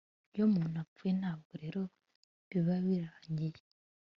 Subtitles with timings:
[0.33, 1.81] iyo umuntu apfuye, ntabwo rero
[2.49, 3.61] biba birangiye